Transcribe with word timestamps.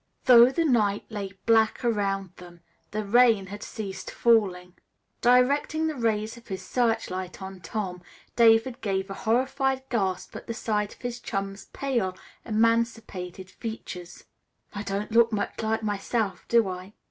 Though 0.25 0.49
the 0.49 0.65
night 0.65 1.05
lay 1.11 1.33
black 1.45 1.85
around 1.85 2.31
them, 2.37 2.61
the 2.89 3.05
rain 3.05 3.45
had 3.45 3.61
ceased 3.61 4.09
falling. 4.09 4.73
Directing 5.21 5.85
the 5.85 5.93
rays 5.93 6.37
of 6.37 6.47
his 6.47 6.65
searchlight 6.67 7.39
on 7.39 7.59
Tom, 7.61 8.01
David 8.35 8.81
gave 8.81 9.11
a 9.11 9.13
horrified 9.13 9.83
gasp 9.91 10.35
at 10.35 10.47
the 10.47 10.55
sight 10.55 10.95
of 10.95 11.01
his 11.03 11.19
chum's 11.19 11.65
pale, 11.65 12.17
emaciated 12.43 13.51
features. 13.51 14.23
"I 14.73 14.81
don't 14.81 15.11
look 15.11 15.31
much 15.31 15.61
like 15.61 15.83
myself, 15.83 16.47
do 16.47 16.67
I?" 16.67 16.93